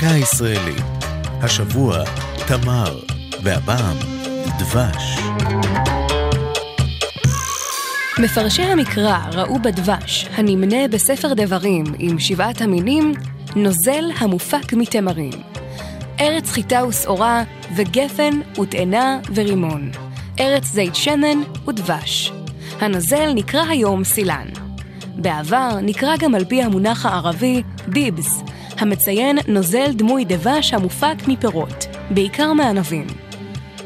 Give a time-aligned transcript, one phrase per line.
[0.00, 0.84] דקה ישראלית.
[1.42, 2.04] השבוע,
[2.46, 3.00] תמר,
[3.42, 3.96] והפעם,
[4.58, 5.18] דבש.
[8.18, 13.12] מפרשי המקרא ראו בדבש, הנמנה בספר דברים עם שבעת המינים,
[13.56, 15.32] נוזל המופק מתמרים.
[16.20, 17.42] ארץ חיטה ושעורה,
[17.76, 19.90] וגפן, וטענה ורימון.
[20.40, 22.32] ארץ זית שמן ודבש.
[22.80, 24.46] הנוזל נקרא היום סילן.
[25.16, 28.42] בעבר נקרא גם על פי המונח הערבי ביבס,
[28.80, 33.06] המציין נוזל דמוי דבש המופק מפירות, בעיקר מענבים.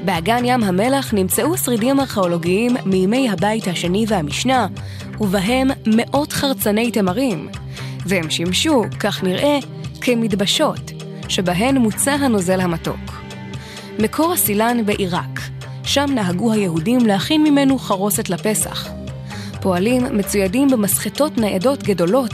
[0.04, 4.66] באגן ים המלח נמצאו שרידים ארכיאולוגיים מימי הבית השני והמשנה,
[5.20, 7.48] ובהם מאות חרצני תמרים,
[8.06, 9.58] והם שימשו, כך נראה,
[10.00, 10.92] כמדבשות,
[11.28, 13.22] שבהן מוצא הנוזל המתוק.
[13.98, 15.40] מקור הסילן בעיראק,
[15.84, 19.03] שם נהגו היהודים להכין ממנו חרוסת לפסח.
[19.64, 22.30] פועלים מצוידים במסחטות ניידות גדולות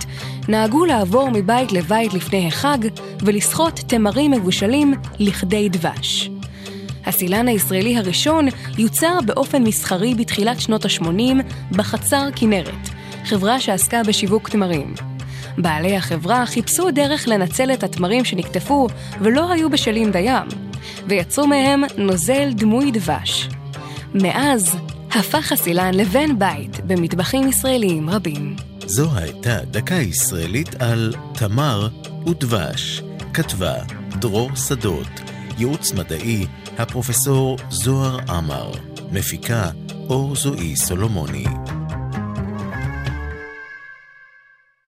[0.49, 2.79] נהגו לעבור מבית לבית לפני החג
[3.21, 6.31] ולסחוט תמרים מבושלים לכדי דבש.
[7.07, 11.43] הסילן הישראלי הראשון יוצר באופן מסחרי בתחילת שנות ה-80
[11.73, 12.89] בחצר כנרת,
[13.25, 14.95] חברה שעסקה בשיווק תמרים.
[15.59, 18.87] בעלי החברה חיפשו דרך לנצל את התמרים שנקטפו
[19.21, 20.49] ולא היו בשלים דיים,
[21.07, 23.49] ויצרו מהם נוזל דמוי דבש.
[24.15, 24.77] מאז
[25.15, 28.57] הפך הסילן לבן בית במטבחים ישראליים רבים.
[28.87, 31.89] זו הייתה דקה ישראלית על תמר
[32.27, 33.03] ודבש.
[33.35, 33.75] כתבה
[34.09, 35.21] דרור שדות,
[35.59, 36.47] ייעוץ מדעי,
[36.79, 38.71] הפרופסור זוהר עמר,
[39.13, 39.71] מפיקה
[40.09, 41.45] אור זועי סולומוני.